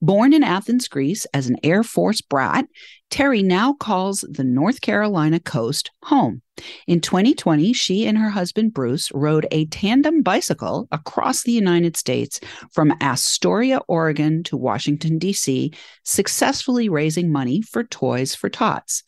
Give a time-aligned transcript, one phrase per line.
[0.00, 2.66] Born in Athens, Greece, as an Air Force brat,
[3.10, 6.42] Terry now calls the North Carolina coast home.
[6.86, 12.40] In 2020, she and her husband Bruce rode a tandem bicycle across the United States
[12.72, 15.72] from Astoria, Oregon to Washington, D.C.,
[16.04, 19.02] successfully raising money for Toys for Tots.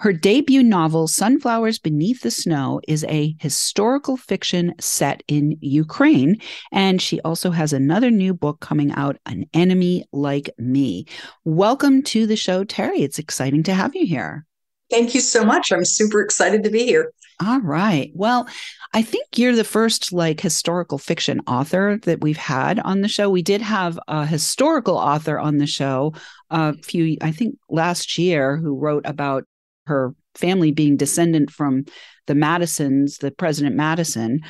[0.00, 6.40] Her debut novel, Sunflowers Beneath the Snow, is a historical fiction set in Ukraine.
[6.72, 11.04] And she also has another new book coming out, An Enemy Like Me.
[11.44, 13.02] Welcome to the show, Terry.
[13.02, 14.46] It's exciting to have you here.
[14.90, 15.70] Thank you so much.
[15.70, 17.12] I'm super excited to be here.
[17.44, 18.10] All right.
[18.14, 18.48] Well,
[18.94, 23.28] I think you're the first like historical fiction author that we've had on the show.
[23.28, 26.14] We did have a historical author on the show
[26.48, 29.44] a few, I think last year, who wrote about
[29.86, 31.84] her family being descendant from
[32.26, 34.40] the Madisons, the President Madison.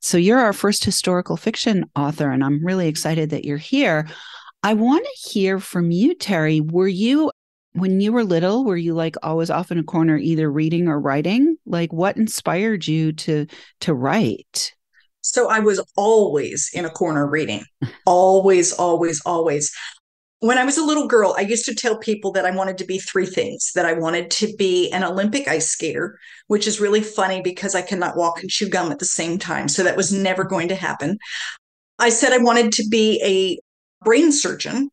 [0.00, 4.06] So you're our first historical fiction author, and I'm really excited that you're here.
[4.62, 6.60] I want to hear from you, Terry.
[6.60, 7.30] Were you,
[7.72, 11.00] when you were little, were you like always off in a corner, either reading or
[11.00, 11.56] writing?
[11.66, 13.46] Like, what inspired you to
[13.80, 14.74] to write?
[15.22, 17.64] So I was always in a corner reading,
[18.04, 19.72] always, always, always
[20.44, 22.84] when I was a little girl, I used to tell people that I wanted to
[22.84, 26.18] be three things that I wanted to be an Olympic ice skater,
[26.48, 29.68] which is really funny because I cannot walk and chew gum at the same time.
[29.68, 31.16] So that was never going to happen.
[31.98, 33.58] I said I wanted to be a
[34.04, 34.90] brain surgeon,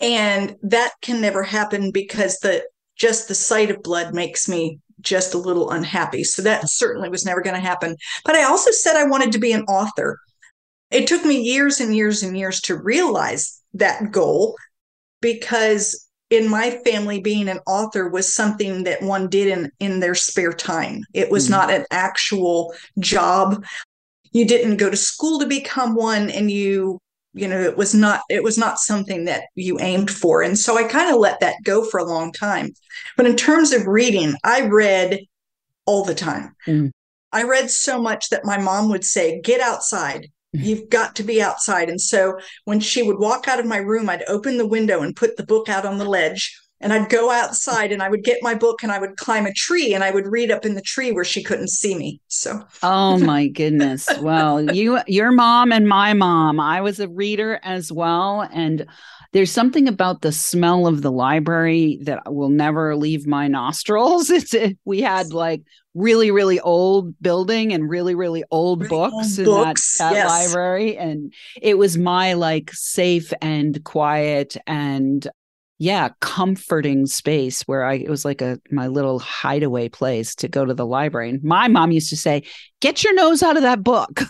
[0.00, 2.64] and that can never happen because the
[2.96, 6.24] just the sight of blood makes me just a little unhappy.
[6.24, 7.94] So that certainly was never going to happen.
[8.24, 10.18] But I also said I wanted to be an author.
[10.90, 14.56] It took me years and years and years to realize that goal
[15.24, 20.14] because in my family being an author was something that one did in in their
[20.14, 21.02] spare time.
[21.14, 23.64] It was mm not an actual job.
[24.32, 26.98] You didn't go to school to become one and you
[27.32, 30.42] you know it was not it was not something that you aimed for.
[30.42, 32.74] And so i kind of let that go for a long time.
[33.16, 35.20] But in terms of reading i read
[35.86, 36.54] all the time.
[36.66, 36.90] Mm.
[37.32, 41.42] i read so much that my mom would say get outside You've got to be
[41.42, 41.88] outside.
[41.88, 45.16] And so when she would walk out of my room, I'd open the window and
[45.16, 46.58] put the book out on the ledge.
[46.80, 49.52] And I'd go outside and I would get my book and I would climb a
[49.54, 52.20] tree and I would read up in the tree where she couldn't see me.
[52.28, 54.06] So Oh my goodness.
[54.20, 58.46] Well, you your mom and my mom, I was a reader as well.
[58.52, 58.86] And
[59.34, 64.30] there's something about the smell of the library that will never leave my nostrils.
[64.34, 65.62] It's it, we had like
[65.94, 69.98] really really old building and really really old really books old in books.
[69.98, 70.28] that, that yes.
[70.28, 75.28] library and it was my like safe and quiet and
[75.78, 80.64] yeah comforting space where i it was like a my little hideaway place to go
[80.64, 81.30] to the library.
[81.30, 82.44] And my mom used to say
[82.80, 84.22] get your nose out of that book.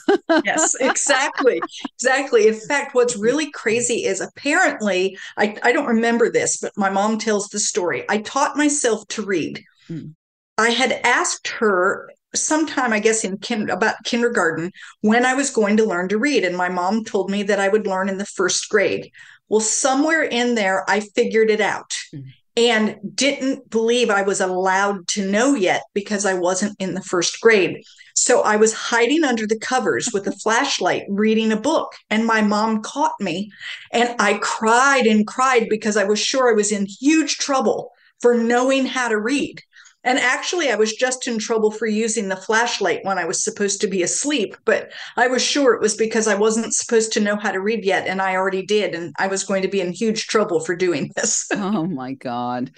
[0.44, 1.60] Yes exactly
[1.94, 2.48] exactly.
[2.48, 7.18] In fact what's really crazy is apparently I, I don't remember this but my mom
[7.18, 8.04] tells the story.
[8.08, 9.62] I taught myself to read.
[9.90, 10.14] Mm.
[10.56, 14.72] i had asked her sometime i guess in kin- about kindergarten
[15.02, 16.42] when i was going to learn to read.
[16.42, 19.10] And my mom told me that i would learn in the first grade
[19.48, 22.28] well, somewhere in there, I figured it out mm-hmm.
[22.56, 27.40] and didn't believe I was allowed to know yet because I wasn't in the first
[27.40, 27.82] grade.
[28.14, 32.40] So I was hiding under the covers with a flashlight reading a book, and my
[32.42, 33.50] mom caught me.
[33.92, 38.34] And I cried and cried because I was sure I was in huge trouble for
[38.34, 39.60] knowing how to read.
[40.04, 43.80] And actually, I was just in trouble for using the flashlight when I was supposed
[43.80, 47.36] to be asleep, but I was sure it was because I wasn't supposed to know
[47.36, 48.94] how to read yet, and I already did.
[48.94, 51.48] And I was going to be in huge trouble for doing this.
[51.52, 52.70] oh my God.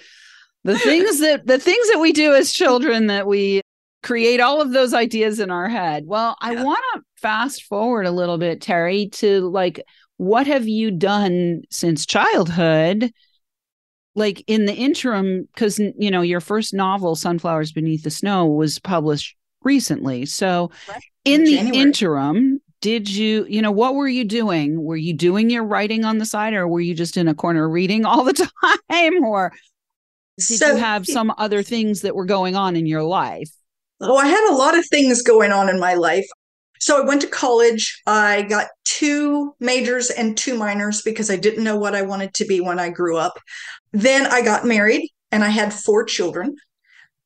[0.63, 3.61] The things that the things that we do as children that we
[4.03, 6.03] create all of those ideas in our head.
[6.05, 9.81] Well, I want to fast forward a little bit, Terry, to like
[10.17, 13.11] what have you done since childhood
[14.17, 18.79] like in the interim because you know your first novel sunflowers beneath the snow was
[18.79, 21.01] published recently so right.
[21.23, 24.83] in the interim, did you, you know, what were you doing?
[24.83, 27.67] Were you doing your writing on the side or were you just in a corner
[27.69, 28.33] reading all the
[28.89, 29.23] time?
[29.23, 29.51] Or
[30.37, 33.49] did so, you have some other things that were going on in your life?
[33.99, 36.27] Oh, I had a lot of things going on in my life.
[36.79, 37.99] So I went to college.
[38.05, 42.45] I got two majors and two minors because I didn't know what I wanted to
[42.45, 43.39] be when I grew up.
[43.97, 46.55] Then I got married and I had four children.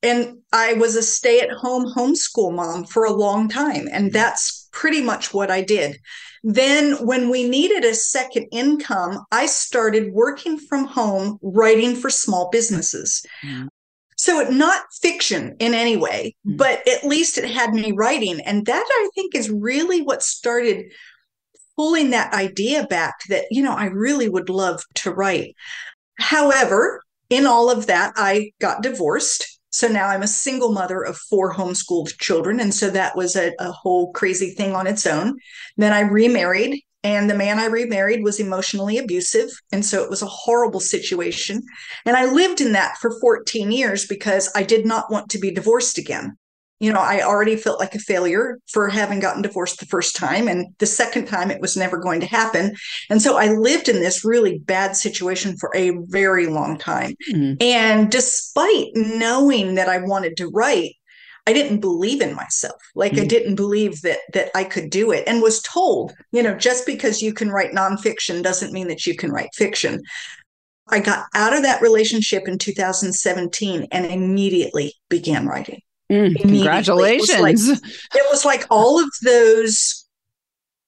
[0.03, 3.88] And I was a stay at home homeschool mom for a long time.
[3.91, 6.00] And that's pretty much what I did.
[6.44, 12.50] Then, when we needed a second income, I started working from home, writing for small
[12.51, 13.23] businesses.
[13.44, 13.68] Mm.
[14.18, 16.57] So, not fiction in any way, mm.
[16.57, 18.39] but at least it had me writing.
[18.41, 20.91] And that I think is really what started
[21.75, 25.56] pulling that idea back that, you know, I really would love to write.
[26.21, 31.18] However, in all of that, I got divorced so now I'm a single mother of
[31.18, 32.59] four homeschooled children.
[32.59, 35.38] And so that was a, a whole crazy thing on its own.
[35.77, 39.50] Then I remarried and the man I remarried was emotionally abusive.
[39.71, 41.63] And so it was a horrible situation.
[42.06, 45.51] And I lived in that for 14 years because I did not want to be
[45.51, 46.38] divorced again
[46.81, 50.48] you know, I already felt like a failure for having gotten divorced the first time.
[50.48, 52.75] And the second time, it was never going to happen.
[53.07, 57.13] And so I lived in this really bad situation for a very long time.
[57.31, 57.62] Mm-hmm.
[57.62, 60.95] And despite knowing that I wanted to write,
[61.45, 62.81] I didn't believe in myself.
[62.95, 63.22] Like mm-hmm.
[63.22, 66.88] I didn't believe that that I could do it and was told, you know, just
[66.88, 70.01] because you can write nonfiction doesn't mean that you can write fiction.
[70.88, 75.81] I got out of that relationship in 2017 and immediately began writing.
[76.12, 77.30] Mm, congratulations.
[77.30, 80.06] It was, like, it was like all of those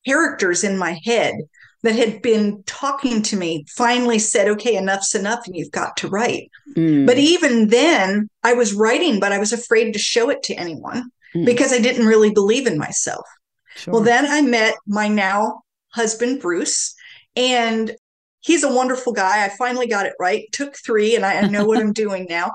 [0.06, 1.36] characters in my head
[1.84, 6.08] that had been talking to me finally said, okay, enough's enough and you've got to
[6.08, 6.50] write.
[6.76, 7.06] Mm.
[7.06, 11.10] But even then, I was writing, but I was afraid to show it to anyone
[11.36, 11.46] mm.
[11.46, 13.26] because I didn't really believe in myself.
[13.76, 13.94] Sure.
[13.94, 16.96] Well, then I met my now husband, Bruce,
[17.36, 17.92] and
[18.40, 19.44] he's a wonderful guy.
[19.44, 20.46] I finally got it right.
[20.52, 22.52] Took three, and I, I know what I'm doing now.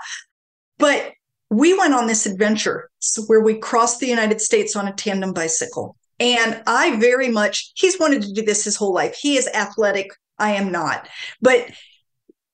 [0.79, 1.13] But
[1.51, 2.91] we went on this adventure
[3.27, 5.97] where we crossed the United States on a tandem bicycle.
[6.21, 9.17] And I very much, he's wanted to do this his whole life.
[9.17, 10.11] He is athletic.
[10.39, 11.09] I am not.
[11.41, 11.71] But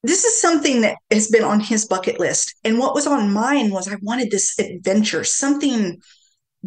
[0.02, 2.54] this is something that has been on his bucket list.
[2.62, 6.00] And what was on mine was I wanted this adventure, something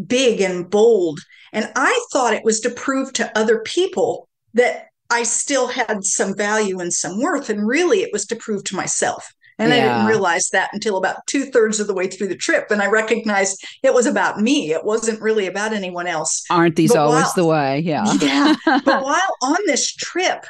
[0.08, 1.20] big and bold.
[1.54, 6.36] And I thought it was to prove to other people that I still had some
[6.36, 7.50] value and some worth.
[7.50, 9.32] And really, it was to prove to myself.
[9.60, 9.78] And yeah.
[9.78, 12.70] I didn't realize that until about two thirds of the way through the trip.
[12.70, 14.72] And I recognized it was about me.
[14.72, 16.44] It wasn't really about anyone else.
[16.50, 17.80] Aren't these but always while, the way?
[17.80, 18.06] Yeah.
[18.22, 18.56] Yeah.
[18.66, 20.46] but while on this trip,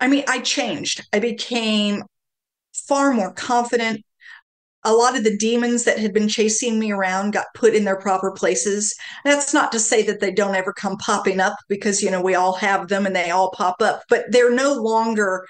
[0.00, 1.06] I mean, I changed.
[1.12, 2.02] I became
[2.72, 4.04] far more confident.
[4.84, 7.98] A lot of the demons that had been chasing me around got put in their
[7.98, 8.94] proper places.
[9.24, 12.34] That's not to say that they don't ever come popping up because, you know, we
[12.34, 15.46] all have them and they all pop up, but they're no longer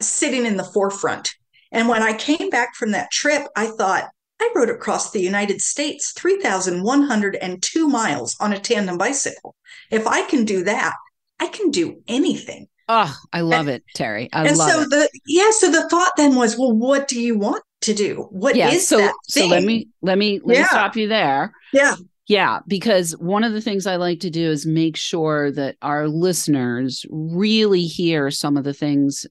[0.00, 1.34] sitting in the forefront
[1.72, 4.08] and when I came back from that trip, I thought,
[4.40, 9.54] I rode across the United States 3,102 miles on a tandem bicycle.
[9.90, 10.94] If I can do that,
[11.40, 12.68] I can do anything.
[12.88, 14.28] Oh, I love and, it, Terry.
[14.32, 14.90] I and love so it.
[14.90, 18.28] the yeah, so the thought then was, well, what do you want to do?
[18.30, 19.48] What yeah, is so, that thing?
[19.48, 20.62] So let me let me let yeah.
[20.62, 21.52] me stop you there.
[21.72, 21.96] Yeah.
[22.28, 26.08] Yeah, because one of the things I like to do is make sure that our
[26.08, 29.26] listeners really hear some of the things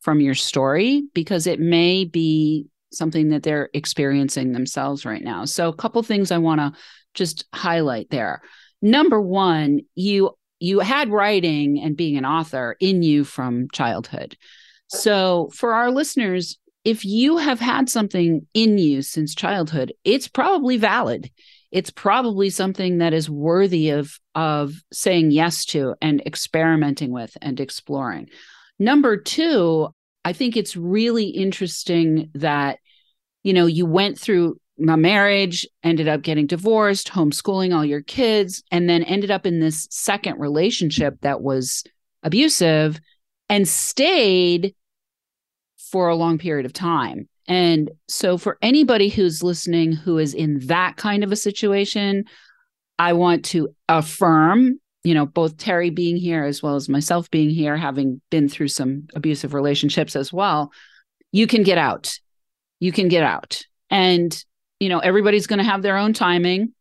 [0.00, 5.44] from your story because it may be something that they're experiencing themselves right now.
[5.44, 6.72] So a couple things I want to
[7.14, 8.42] just highlight there.
[8.82, 14.36] Number 1, you you had writing and being an author in you from childhood.
[14.88, 20.76] So for our listeners, if you have had something in you since childhood, it's probably
[20.76, 21.30] valid.
[21.70, 27.58] It's probably something that is worthy of of saying yes to and experimenting with and
[27.60, 28.28] exploring.
[28.80, 29.88] Number two,
[30.24, 32.78] I think it's really interesting that,
[33.42, 38.62] you know, you went through a marriage, ended up getting divorced, homeschooling all your kids,
[38.70, 41.84] and then ended up in this second relationship that was
[42.22, 42.98] abusive
[43.50, 44.74] and stayed
[45.76, 47.28] for a long period of time.
[47.46, 52.24] And so, for anybody who's listening who is in that kind of a situation,
[52.98, 57.50] I want to affirm you know, both Terry being here as well as myself being
[57.50, 60.72] here, having been through some abusive relationships as well,
[61.32, 62.18] you can get out.
[62.80, 63.62] You can get out.
[63.88, 64.44] And,
[64.78, 66.74] you know, everybody's going to have their own timing.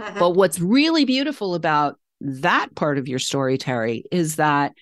[0.00, 0.18] Uh-huh.
[0.18, 4.72] But what's really beautiful about that part of your story, Terry, is that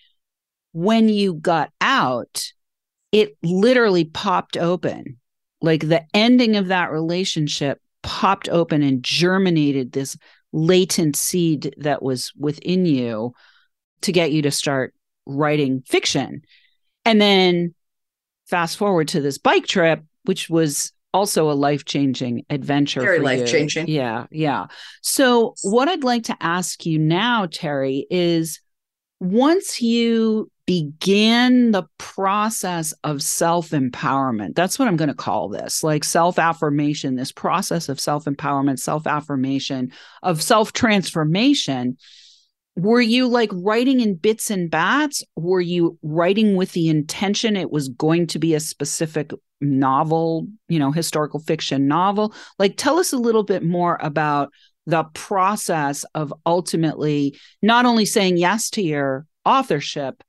[0.73, 2.53] when you got out,
[3.11, 5.19] it literally popped open.
[5.61, 10.17] Like the ending of that relationship popped open and germinated this
[10.53, 13.33] latent seed that was within you
[14.03, 14.95] to get you to start
[15.27, 16.43] writing fiction.
[17.05, 17.75] And then
[18.47, 23.01] fast forward to this bike trip, which was also a life changing adventure.
[23.01, 23.89] Very life changing.
[23.89, 24.27] Yeah.
[24.31, 24.67] Yeah.
[25.03, 28.61] So, what I'd like to ask you now, Terry, is
[29.21, 35.83] once you began the process of self empowerment, that's what I'm going to call this
[35.83, 41.97] like self affirmation, this process of self empowerment, self affirmation, of self transformation
[42.75, 45.23] were you like writing in bits and bats?
[45.37, 50.79] Were you writing with the intention it was going to be a specific novel you
[50.79, 52.35] know historical fiction novel?
[52.59, 54.53] Like tell us a little bit more about
[54.87, 60.23] the process of ultimately not only saying yes to your authorship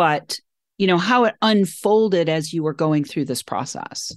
[0.00, 0.38] but
[0.78, 4.16] you know how it unfolded as you were going through this process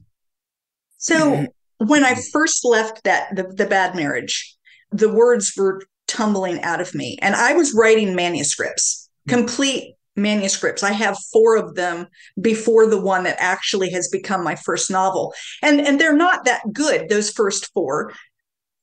[0.98, 1.46] so
[1.78, 4.56] when i first left that the, the bad marriage
[4.94, 5.82] the words were
[6.14, 7.18] tumbling out of me.
[7.22, 10.84] And I was writing manuscripts, complete manuscripts.
[10.84, 12.08] I have four of them
[12.40, 15.34] before the one that actually has become my first novel.
[15.62, 18.14] And and they're not that good, those first four.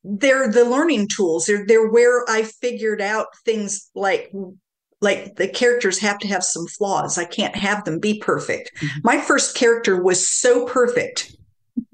[0.03, 1.47] They're the learning tools.
[1.47, 4.33] They're they're where I figured out things like
[5.01, 7.19] like the characters have to have some flaws.
[7.19, 8.73] I can't have them be perfect.
[8.77, 9.01] Mm-hmm.
[9.03, 11.37] My first character was so perfect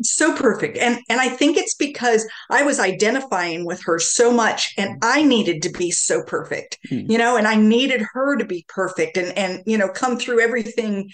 [0.03, 4.75] so perfect and and i think it's because i was identifying with her so much
[4.77, 7.09] and i needed to be so perfect mm.
[7.09, 10.41] you know and i needed her to be perfect and and you know come through
[10.41, 11.09] everything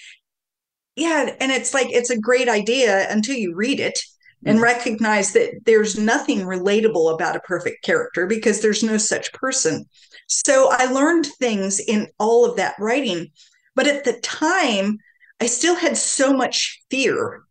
[0.97, 3.99] yeah and it's like it's a great idea until you read it.
[4.45, 9.85] And recognize that there's nothing relatable about a perfect character because there's no such person
[10.27, 13.31] so i learned things in all of that writing
[13.75, 14.99] but at the time
[15.41, 17.43] i still had so much fear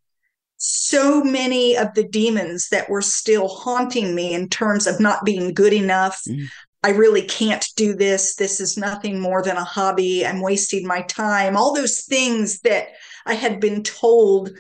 [0.64, 5.56] so many of the demons that were still haunting me in terms of not being
[5.56, 6.22] good enough.
[6.30, 6.46] Mm.
[6.84, 8.36] I really can't do this.
[8.36, 10.24] This is nothing more than a hobby.
[10.24, 11.58] I'm wasting my time.
[11.58, 12.90] All those things that
[13.26, 14.52] I had been told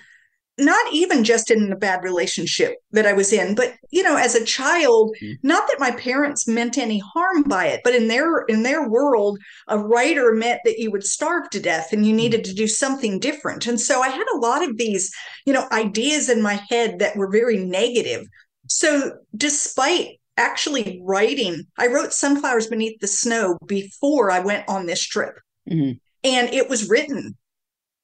[0.57, 4.35] not even just in a bad relationship that I was in, but you know, as
[4.35, 5.35] a child, mm.
[5.43, 9.39] not that my parents meant any harm by it, but in their in their world,
[9.67, 12.17] a writer meant that you would starve to death and you mm.
[12.17, 13.65] needed to do something different.
[13.65, 15.11] And so I had a lot of these,
[15.45, 18.25] you know, ideas in my head that were very negative.
[18.67, 25.05] So despite actually writing, I wrote Sunflowers Beneath the Snow before I went on this
[25.05, 25.35] trip.
[25.69, 25.97] Mm-hmm.
[26.23, 27.35] And it was written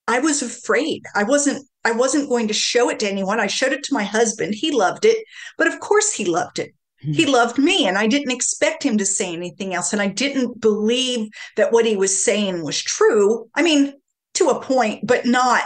[0.08, 1.04] I was afraid.
[1.16, 3.40] I wasn't I wasn't going to show it to anyone.
[3.40, 4.56] I showed it to my husband.
[4.56, 5.18] He loved it.
[5.58, 6.74] But of course he loved it.
[7.04, 7.14] Mm-hmm.
[7.14, 10.60] He loved me and I didn't expect him to say anything else and I didn't
[10.60, 13.50] believe that what he was saying was true.
[13.56, 13.94] I mean,
[14.36, 15.64] to a point, but not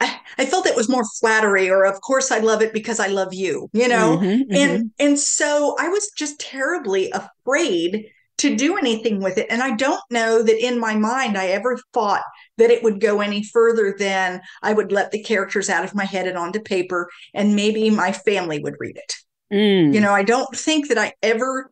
[0.00, 3.06] I, I felt it was more flattery or of course I love it because I
[3.08, 4.18] love you, you know?
[4.18, 4.86] Mm-hmm, and mm-hmm.
[4.98, 8.06] and so I was just terribly afraid
[8.38, 9.46] to do anything with it.
[9.48, 12.22] And I don't know that in my mind I ever thought
[12.58, 16.04] that it would go any further than I would let the characters out of my
[16.04, 19.14] head and onto paper, and maybe my family would read it.
[19.52, 19.94] Mm.
[19.94, 21.70] You know, I don't think that I ever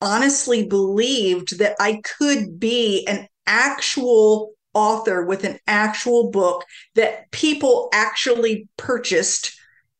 [0.00, 7.88] honestly believed that I could be an actual author with an actual book that people
[7.92, 9.52] actually purchased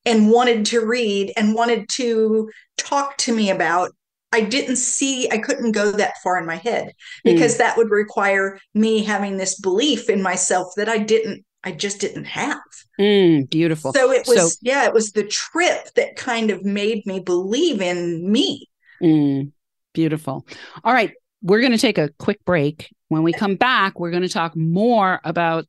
[0.04, 3.92] and wanted to read and wanted to talk to me about
[4.34, 7.58] I didn't see, I couldn't go that far in my head because mm.
[7.58, 12.24] that would require me having this belief in myself that I didn't, I just didn't
[12.24, 12.58] have.
[12.98, 13.92] Mm, beautiful.
[13.92, 17.80] So it was, so, yeah, it was the trip that kind of made me believe
[17.80, 18.68] in me.
[19.00, 19.52] Mm,
[19.92, 20.44] beautiful.
[20.82, 21.12] All right.
[21.40, 22.92] We're going to take a quick break.
[23.08, 25.66] When we come back, we're going to talk more about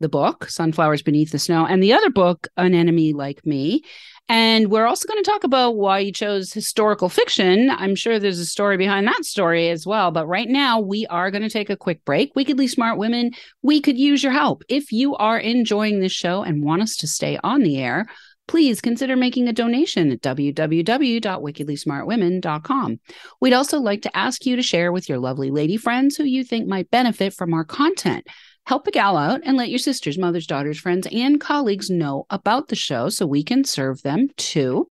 [0.00, 3.82] the book, Sunflowers Beneath the Snow, and the other book, An Enemy Like Me.
[4.30, 7.70] And we're also going to talk about why you chose historical fiction.
[7.70, 10.10] I'm sure there's a story behind that story as well.
[10.10, 12.36] But right now, we are going to take a quick break.
[12.36, 13.30] Wickedly Smart Women,
[13.62, 14.64] we could use your help.
[14.68, 18.06] If you are enjoying this show and want us to stay on the air,
[18.48, 23.00] please consider making a donation at www.wickedlysmartwomen.com.
[23.40, 26.42] We'd also like to ask you to share with your lovely lady friends who you
[26.44, 28.26] think might benefit from our content.
[28.68, 32.68] Help a gal out and let your sisters, mothers, daughters, friends, and colleagues know about
[32.68, 34.86] the show so we can serve them too.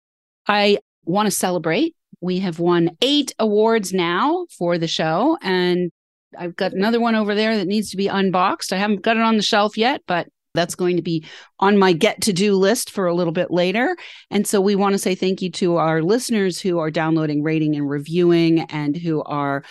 [0.48, 1.96] I want to celebrate.
[2.22, 5.90] We have won eight awards now for the show, and
[6.38, 8.72] I've got another one over there that needs to be unboxed.
[8.72, 11.26] I haven't got it on the shelf yet, but that's going to be
[11.60, 13.98] on my get to do list for a little bit later.
[14.30, 17.76] And so we want to say thank you to our listeners who are downloading, rating,
[17.76, 19.64] and reviewing, and who are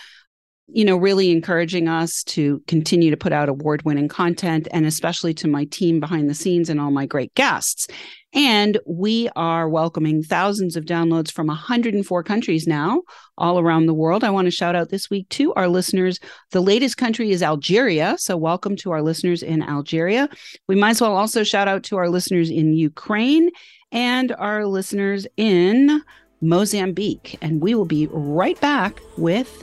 [0.75, 5.35] you know, really encouraging us to continue to put out award winning content and especially
[5.35, 7.89] to my team behind the scenes and all my great guests.
[8.35, 13.03] And we are welcoming thousands of downloads from 104 countries now,
[13.37, 14.25] all around the world.
[14.25, 16.19] I want to shout out this week to our listeners.
[16.51, 18.17] The latest country is Algeria.
[18.19, 20.31] So, welcome to our listeners in Algeria.
[20.67, 23.51] We might as well also shout out to our listeners in Ukraine
[23.93, 26.03] and our listeners in
[26.41, 27.39] Mozambique.
[27.43, 29.63] And we will be right back with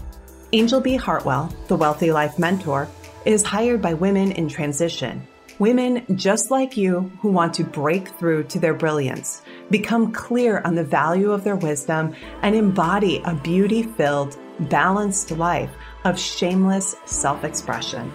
[0.53, 0.97] Angel B.
[0.97, 2.89] Hartwell, the Wealthy Life Mentor,
[3.23, 5.25] is hired by women in transition.
[5.59, 10.75] Women just like you who want to break through to their brilliance, become clear on
[10.75, 14.37] the value of their wisdom, and embody a beauty filled,
[14.69, 15.71] balanced life
[16.03, 18.11] of shameless self expression.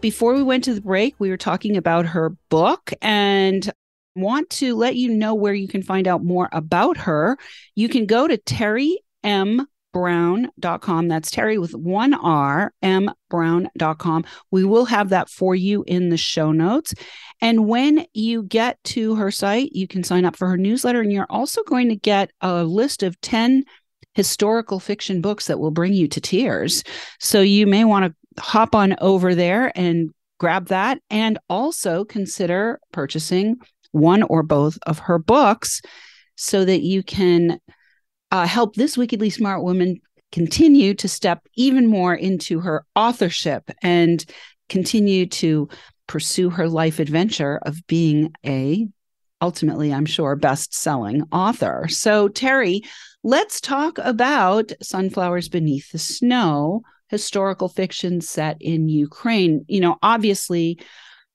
[0.00, 3.70] Before we went to the break, we were talking about her book and
[4.16, 7.36] want to let you know where you can find out more about her.
[7.74, 11.08] You can go to terrymbrown.com.
[11.08, 14.24] That's Terry with one R, M brown.com.
[14.50, 16.94] We will have that for you in the show notes.
[17.42, 21.12] And when you get to her site, you can sign up for her newsletter, and
[21.12, 23.64] you're also going to get a list of 10
[24.20, 26.84] historical fiction books that will bring you to tears.
[27.20, 32.78] So you may want to hop on over there and grab that and also consider
[32.92, 33.56] purchasing
[33.92, 35.80] one or both of her books
[36.36, 37.58] so that you can
[38.30, 39.98] uh, help this wickedly smart woman
[40.32, 44.26] continue to step even more into her authorship and
[44.68, 45.66] continue to
[46.06, 48.86] pursue her life adventure of being a
[49.40, 52.82] ultimately i'm sure best selling author so terry
[53.22, 59.62] Let's talk about Sunflowers Beneath the Snow, historical fiction set in Ukraine.
[59.68, 60.80] You know, obviously,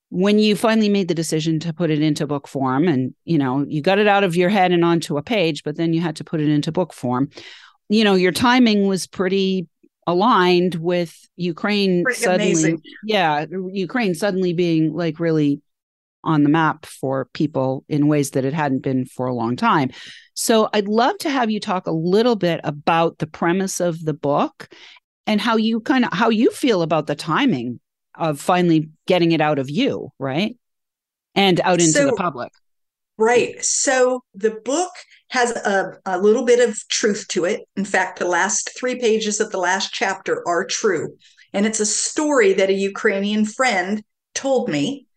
[0.10, 3.64] when you finally made the decision to put it into book form and, you know,
[3.68, 6.16] you got it out of your head and onto a page, but then you had
[6.16, 7.30] to put it into book form,
[7.88, 9.68] you know, your timing was pretty
[10.08, 12.52] aligned with Ukraine Pretty suddenly.
[12.52, 12.82] amazing.
[13.04, 15.62] Yeah, Ukraine suddenly being like really
[16.26, 19.92] on the map for people in ways that it hadn't been for a long time.
[20.34, 24.14] So I'd love to have you talk a little bit about the premise of the
[24.14, 24.68] book
[25.28, 27.80] and how you kind of how you feel about the timing
[28.18, 30.58] of finally getting it out of you, right?
[31.36, 32.52] And out into So- the public.
[33.18, 33.64] Right.
[33.64, 34.92] So the book
[35.30, 37.62] has a, a little bit of truth to it.
[37.78, 41.16] In fact, the last three pages of the last chapter are true.
[41.54, 45.08] And it's a story that a Ukrainian friend told me.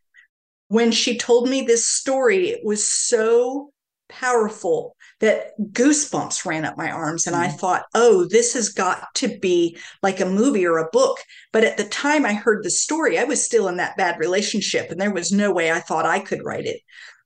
[0.69, 3.73] When she told me this story, it was so
[4.09, 7.27] powerful that goosebumps ran up my arms.
[7.27, 7.57] And I mm-hmm.
[7.57, 11.19] thought, oh, this has got to be like a movie or a book.
[11.53, 14.91] But at the time I heard the story, I was still in that bad relationship,
[14.91, 16.81] and there was no way I thought I could write it.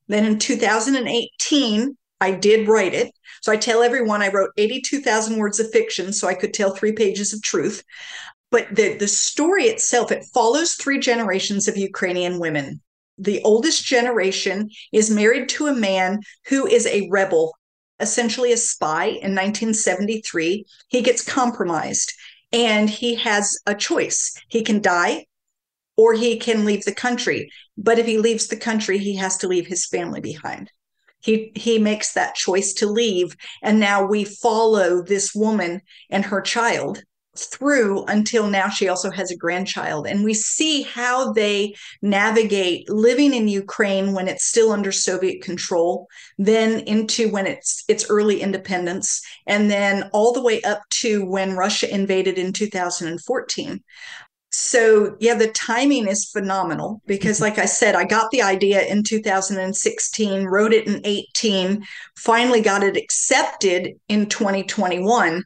[0.09, 3.12] Then in 2018, I did write it.
[3.40, 6.92] So I tell everyone I wrote 82,000 words of fiction so I could tell three
[6.92, 7.83] pages of truth.
[8.50, 12.81] But the, the story itself, it follows three generations of Ukrainian women.
[13.22, 17.54] The oldest generation is married to a man who is a rebel,
[18.00, 20.64] essentially a spy in 1973.
[20.88, 22.12] He gets compromised
[22.52, 24.35] and he has a choice.
[24.48, 25.26] He can die
[25.96, 27.48] or he can leave the country.
[27.78, 30.72] But if he leaves the country, he has to leave his family behind.
[31.20, 36.40] He he makes that choice to leave, and now we follow this woman and her
[36.40, 37.04] child
[37.36, 40.06] through until now she also has a grandchild.
[40.06, 46.08] And we see how they navigate living in Ukraine when it's still under Soviet control
[46.38, 51.56] then into when it's its early independence and then all the way up to when
[51.56, 53.82] Russia invaded in 2014
[54.54, 59.02] so yeah the timing is phenomenal because like i said i got the idea in
[59.02, 61.82] 2016 wrote it in 18
[62.18, 65.42] finally got it accepted in 2021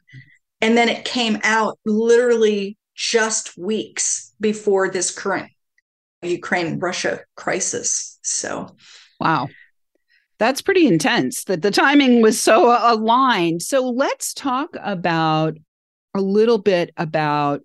[0.61, 5.51] and then it came out literally just weeks before this current
[6.23, 8.75] ukraine russia crisis so
[9.19, 9.49] Wow.
[10.39, 13.63] That's pretty intense that the timing was so aligned.
[13.63, 15.57] So let's talk about
[16.13, 17.61] a little bit about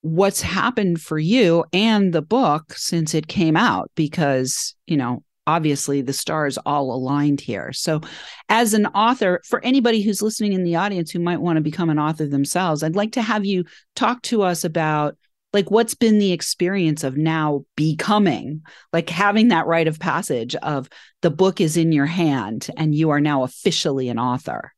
[0.00, 6.02] what's happened for you and the book since it came out because, you know, obviously
[6.02, 7.72] the stars all aligned here.
[7.72, 8.02] So,
[8.50, 11.90] as an author, for anybody who's listening in the audience who might want to become
[11.90, 13.64] an author themselves, I'd like to have you
[13.96, 15.16] talk to us about
[15.54, 18.60] like what's been the experience of now becoming
[18.92, 20.90] like having that rite of passage of
[21.22, 24.74] the book is in your hand and you are now officially an author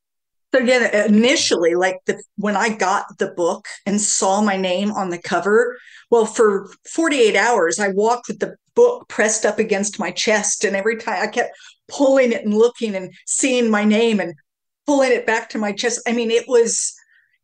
[0.54, 5.11] so again initially like the when i got the book and saw my name on
[5.11, 5.76] the cover
[6.09, 10.76] well for 48 hours i walked with the book pressed up against my chest and
[10.76, 11.56] every time i kept
[11.88, 14.35] pulling it and looking and seeing my name and
[14.87, 16.94] pulling it back to my chest i mean it was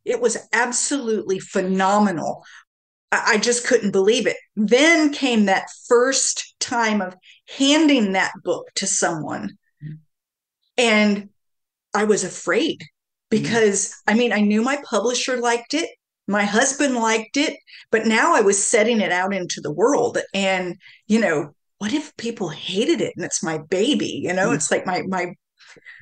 [0.05, 2.43] it was absolutely phenomenal
[3.11, 4.37] I just couldn't believe it.
[4.55, 7.15] Then came that first time of
[7.57, 9.57] handing that book to someone.
[10.77, 11.29] And
[11.93, 12.85] I was afraid mm-hmm.
[13.29, 15.89] because I mean, I knew my publisher liked it,
[16.27, 17.57] my husband liked it,
[17.91, 20.17] but now I was setting it out into the world.
[20.33, 24.21] And, you know, what if people hated it and it's my baby?
[24.23, 24.55] You know, mm.
[24.55, 25.33] it's like my my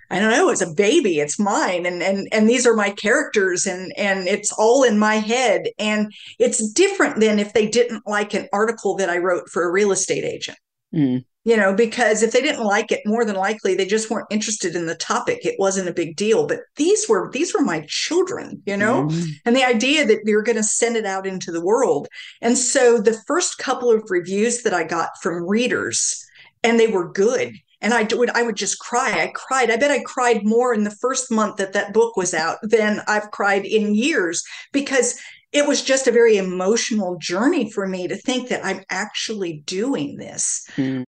[0.10, 3.66] I don't know, it's a baby, it's mine and and and these are my characters
[3.66, 8.34] and and it's all in my head and it's different than if they didn't like
[8.34, 10.58] an article that I wrote for a real estate agent.
[10.94, 11.26] Mm.
[11.46, 14.76] You know, because if they didn't like it, more than likely they just weren't interested
[14.76, 15.46] in the topic.
[15.46, 16.48] It wasn't a big deal.
[16.48, 19.28] But these were these were my children, you know, mm.
[19.46, 22.08] and the idea that you're going to send it out into the world.
[22.42, 26.26] And so the first couple of reviews that I got from readers,
[26.64, 29.22] and they were good and I would I would just cry.
[29.22, 29.70] I cried.
[29.70, 33.02] I bet I cried more in the first month that that book was out than
[33.08, 35.20] I've cried in years because
[35.52, 40.18] it was just a very emotional journey for me to think that I'm actually doing
[40.18, 40.68] this.
[40.76, 41.04] Mm.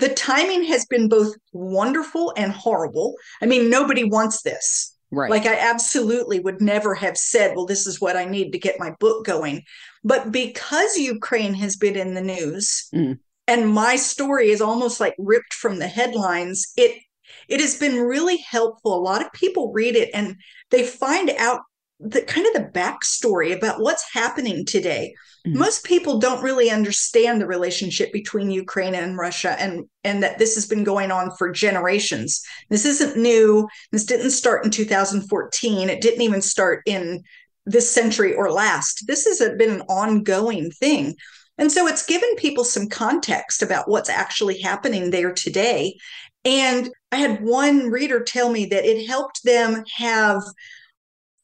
[0.00, 3.14] The timing has been both wonderful and horrible.
[3.40, 4.96] I mean, nobody wants this.
[5.12, 5.30] Right.
[5.30, 8.78] Like I absolutely would never have said, well, this is what I need to get
[8.78, 9.62] my book going.
[10.04, 13.18] But because Ukraine has been in the news, mm
[13.50, 17.02] and my story is almost like ripped from the headlines it
[17.48, 20.36] it has been really helpful a lot of people read it and
[20.70, 21.60] they find out
[22.00, 25.14] the kind of the backstory about what's happening today.
[25.46, 25.58] Mm-hmm.
[25.58, 30.54] most people don't really understand the relationship between ukraine and russia and and that this
[30.54, 32.42] has been going on for generations.
[32.68, 33.66] This isn't new.
[33.90, 37.22] This didn't start in 2014 it didn't even start in
[37.64, 39.06] this century or last.
[39.06, 41.16] This has been an ongoing thing.
[41.56, 45.96] And so it's given people some context about what's actually happening there today.
[46.44, 50.42] And I had one reader tell me that it helped them have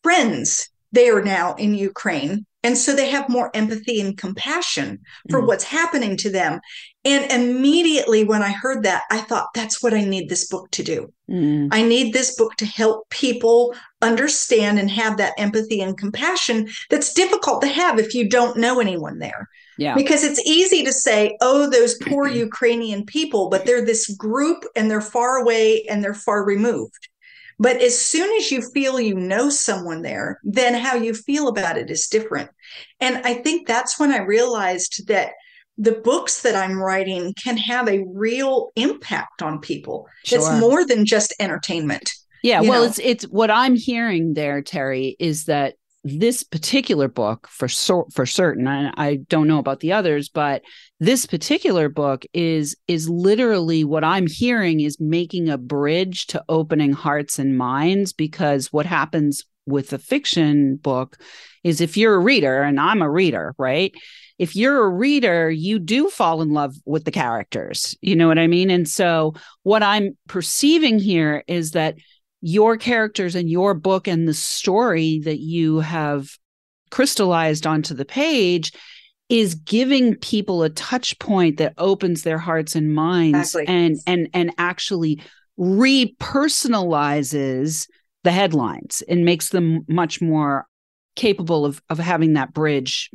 [0.07, 2.47] friends there now in Ukraine.
[2.63, 5.47] And so they have more empathy and compassion for mm.
[5.49, 6.61] what's happening to them.
[7.05, 10.85] And immediately when I heard that, I thought, that's what I need this book to
[10.85, 11.13] do.
[11.29, 11.69] Mm.
[11.73, 17.13] I need this book to help people understand and have that empathy and compassion that's
[17.13, 19.49] difficult to have if you don't know anyone there.
[19.79, 19.97] Yeah.
[19.97, 24.89] Because it's easy to say, oh, those poor Ukrainian people, but they're this group and
[24.89, 27.09] they're far away and they're far removed.
[27.59, 31.79] But as soon as you feel you know someone there, then how you feel about
[31.79, 32.51] it is different.
[33.01, 35.33] And I think that's when I realized that
[35.79, 40.09] the books that I'm writing can have a real impact on people.
[40.25, 40.39] Sure.
[40.39, 42.11] It's more than just entertainment.
[42.43, 42.89] Yeah, well, know?
[42.89, 45.75] it's it's what I'm hearing there, Terry, is that
[46.09, 50.63] this particular book for so, for certain I, I don't know about the others but
[51.01, 56.93] this particular book is is literally what i'm hearing is making a bridge to opening
[56.93, 61.17] hearts and minds because what happens with a fiction book
[61.65, 63.93] is if you're a reader and i'm a reader right?
[64.39, 68.39] If you're a reader you do fall in love with the characters you know what
[68.39, 68.71] i mean?
[68.71, 71.97] And so what i'm perceiving here is that
[72.41, 76.29] your characters and your book and the story that you have
[76.91, 78.73] crystallized onto the page
[79.29, 83.75] is giving people a touch point that opens their hearts and minds exactly.
[83.75, 85.21] and and and actually
[85.59, 87.89] repersonalizes
[88.23, 90.69] the headlines and makes them much more
[91.17, 93.11] capable of of having that bridge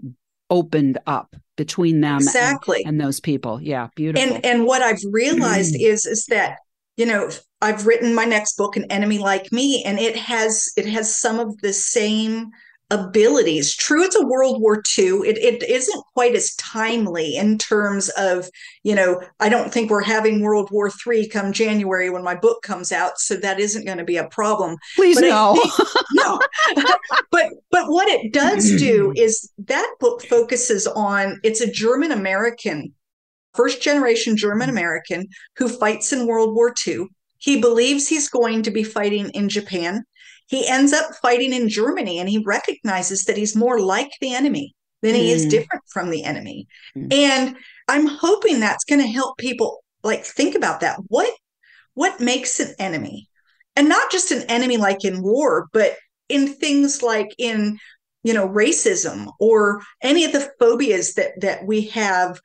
[0.49, 2.83] opened up between them exactly.
[2.83, 3.61] and, and those people.
[3.61, 4.35] Yeah beautiful.
[4.35, 6.57] And and what i've realized is is that
[6.97, 7.29] you know
[7.61, 11.39] i've written my next book an enemy like me and it has it has some
[11.39, 12.51] of the same
[12.91, 13.73] abilities.
[13.73, 18.49] True it's a world war ii it, it isn't quite as timely in terms of
[18.83, 22.61] you know i don't think we're having world war three come january when my book
[22.63, 24.75] comes out so that isn't going to be a problem.
[24.97, 25.55] Please but no.
[25.55, 26.39] think, no.
[27.31, 32.93] But but what it does do is that book focuses on it's a german american
[33.53, 37.07] first generation German American who fights in World War II.
[37.41, 40.03] He believes he's going to be fighting in Japan.
[40.47, 44.75] he ends up fighting in Germany and he recognizes that he's more like the enemy
[45.01, 45.49] than he is Mm.
[45.49, 46.67] different from the enemy.
[46.97, 47.13] Mm.
[47.13, 47.55] And
[47.87, 50.97] I'm hoping that's going to help people like think about that.
[51.07, 51.33] What
[51.93, 53.29] what makes an enemy?
[53.77, 55.95] And not just an enemy like in war, but
[56.27, 57.77] in things like in
[58.27, 62.39] you know racism or any of the phobias that that we have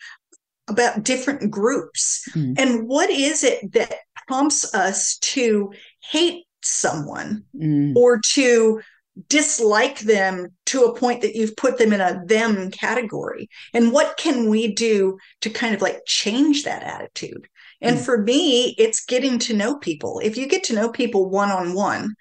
[0.68, 2.24] about different groups.
[2.37, 2.54] Mm.
[2.61, 3.94] And what is it that
[4.26, 5.72] prompts us to
[6.10, 7.94] hate someone Mm.
[7.96, 8.80] or to
[9.28, 14.18] dislike them to a point that you've put them in a them category and what
[14.18, 17.48] can we do to kind of like change that attitude
[17.80, 18.04] and Mm.
[18.04, 21.72] for me it's getting to know people if you get to know people one on
[21.72, 22.14] one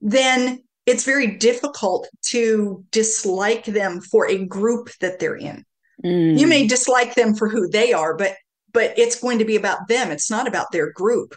[0.00, 5.64] then it's very difficult to dislike them for a group that they're in
[6.04, 6.38] Mm.
[6.38, 8.36] you may dislike them for who they are but
[8.72, 11.34] but it's going to be about them it's not about their group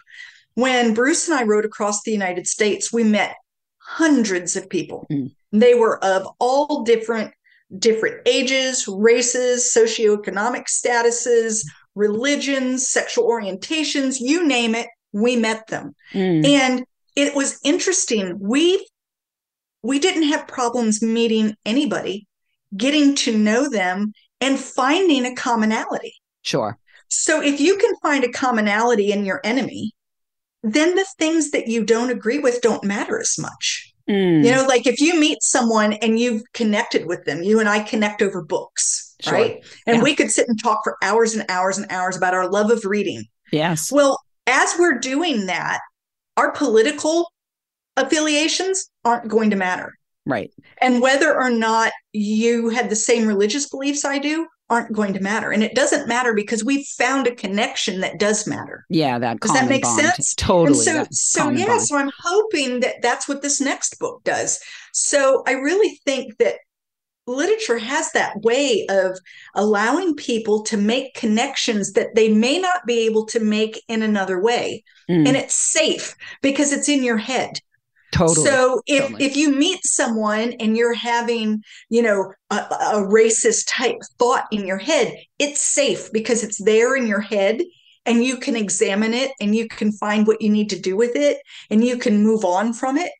[0.54, 3.34] when bruce and i rode across the united states we met
[3.78, 5.32] hundreds of people Mm.
[5.52, 7.32] they were of all different
[7.78, 11.64] different ages races socioeconomic statuses
[11.94, 16.44] religions sexual orientations you name it we met them Mm.
[16.46, 16.84] and
[17.16, 18.86] it was interesting we
[19.82, 22.26] we didn't have problems meeting anybody
[22.76, 26.14] getting to know them and finding a commonality
[26.44, 26.76] Sure.
[27.14, 29.92] So if you can find a commonality in your enemy
[30.62, 34.44] then the things that you don't agree with don't matter as much Mm.
[34.44, 37.78] you know like if you meet someone and you've connected with them you and i
[37.78, 39.32] connect over books Sure.
[39.32, 40.02] right and Yeah.
[40.02, 42.84] we could sit and talk for hours and hours and hours about our love of
[42.84, 43.22] reading
[43.52, 43.92] yes.
[43.92, 45.78] well, as we're doing that,
[46.36, 47.30] our political
[47.96, 49.92] affiliations aren't going to matter.
[50.26, 50.50] Right.
[50.80, 55.20] And whether or not you had the same religious beliefs I do aren't going to
[55.20, 55.50] matter.
[55.50, 58.86] And it doesn't matter because we've found a connection that does matter.
[58.88, 59.18] Yeah.
[59.18, 60.00] That Does that make bond.
[60.00, 60.34] sense?
[60.34, 60.78] Totally.
[60.88, 61.82] and so, so yeah, bond.
[61.82, 64.60] so I'm hoping that that's what this next book does.
[64.92, 66.56] So I really think that
[67.26, 69.18] literature has that way of
[69.54, 74.40] allowing people to make connections that they may not be able to make in another
[74.40, 75.26] way Mm.
[75.26, 77.58] and it's safe because it's in your head
[78.12, 78.46] totally.
[78.46, 79.24] so if Totally.
[79.24, 84.66] if you meet someone and you're having you know a, a racist type thought in
[84.66, 87.62] your head it's safe because it's there in your head
[88.06, 91.16] and you can examine it and you can find what you need to do with
[91.16, 91.38] it
[91.70, 93.10] and you can move on from it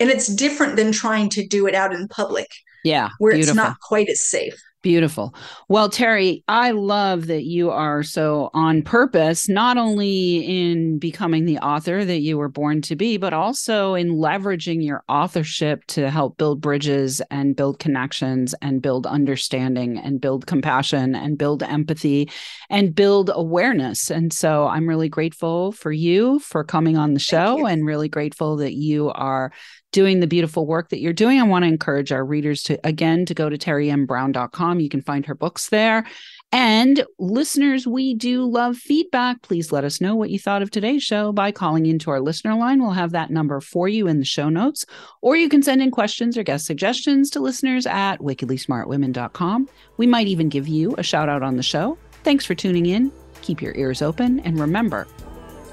[0.00, 2.48] and it's different than trying to do it out in public
[2.84, 3.10] yeah.
[3.18, 3.50] where beautiful.
[3.50, 5.34] it's not quite as safe Beautiful.
[5.68, 11.58] Well, Terry, I love that you are so on purpose, not only in becoming the
[11.58, 16.36] author that you were born to be, but also in leveraging your authorship to help
[16.36, 22.30] build bridges and build connections and build understanding and build compassion and build empathy
[22.70, 24.12] and build awareness.
[24.12, 28.58] And so I'm really grateful for you for coming on the show and really grateful
[28.58, 29.50] that you are
[29.92, 31.40] doing the beautiful work that you're doing.
[31.40, 34.80] I want to encourage our readers to, again, to go to terrymBrown.com.
[34.80, 36.04] You can find her books there.
[36.50, 39.42] And listeners, we do love feedback.
[39.42, 42.54] Please let us know what you thought of today's show by calling into our listener
[42.54, 42.80] line.
[42.80, 44.86] We'll have that number for you in the show notes.
[45.20, 49.68] Or you can send in questions or guest suggestions to listeners at wickedlysmartwomen.com.
[49.98, 51.98] We might even give you a shout out on the show.
[52.24, 53.12] Thanks for tuning in.
[53.42, 54.40] Keep your ears open.
[54.40, 55.06] And remember,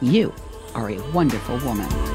[0.02, 0.34] you
[0.74, 2.15] are a wonderful woman.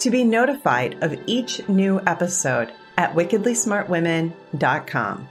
[0.00, 5.28] to be notified of each new episode at wickedlysmartwomen.com.